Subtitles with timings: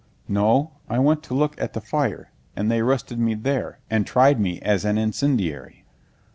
[0.27, 4.39] "No, I went to look at the fire, and they arrested me there, and tried
[4.39, 5.85] me as an incendiary."